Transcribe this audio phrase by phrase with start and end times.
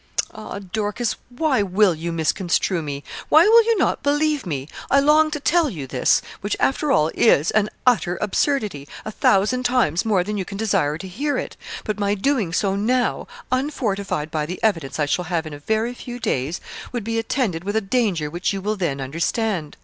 [0.33, 3.03] 'Ah, Dorcas, why will you misconstrue me?
[3.29, 4.67] Why will you not believe me?
[4.89, 9.61] I long to tell you this, which, after all, is an utter absurdity, a thousand
[9.61, 14.31] times more than you can desire to hear it; but my doing so now, unfortified
[14.31, 16.59] by the evidence I shall have in a very few days,
[16.91, 19.77] would be attended with a danger which you will then understand.